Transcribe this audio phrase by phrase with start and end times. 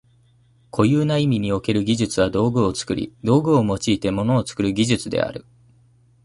[0.71, 5.45] 固有な意味における技術は道具を作り、道具を用いて物を作る技術である。